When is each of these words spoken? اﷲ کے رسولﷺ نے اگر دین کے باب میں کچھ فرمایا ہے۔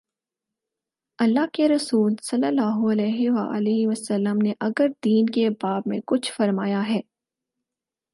اﷲ 1.19 1.47
کے 1.53 1.67
رسولﷺ 1.67 4.43
نے 4.43 4.53
اگر 4.59 4.87
دین 5.05 5.25
کے 5.25 5.49
باب 5.49 5.83
میں 5.85 5.99
کچھ 6.05 6.31
فرمایا 6.31 6.89
ہے۔ 6.89 7.01